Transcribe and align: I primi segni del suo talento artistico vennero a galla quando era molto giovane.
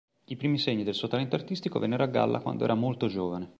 I 0.29 0.35
primi 0.35 0.57
segni 0.57 0.83
del 0.83 0.95
suo 0.95 1.07
talento 1.07 1.35
artistico 1.35 1.77
vennero 1.77 2.01
a 2.01 2.07
galla 2.07 2.39
quando 2.41 2.63
era 2.63 2.73
molto 2.73 3.05
giovane. 3.05 3.49